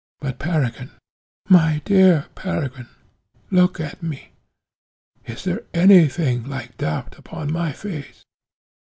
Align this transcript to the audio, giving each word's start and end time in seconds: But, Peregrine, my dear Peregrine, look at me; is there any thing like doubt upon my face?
But, 0.19 0.39
Peregrine, 0.39 0.89
my 1.47 1.79
dear 1.85 2.25
Peregrine, 2.33 2.87
look 3.51 3.79
at 3.79 4.01
me; 4.01 4.31
is 5.27 5.43
there 5.43 5.61
any 5.75 6.07
thing 6.07 6.43
like 6.49 6.75
doubt 6.77 7.19
upon 7.19 7.53
my 7.53 7.71
face? 7.71 8.23